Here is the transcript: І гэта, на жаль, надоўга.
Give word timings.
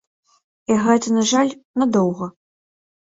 І 0.71 0.77
гэта, 0.85 1.13
на 1.17 1.23
жаль, 1.33 1.51
надоўга. 1.83 2.31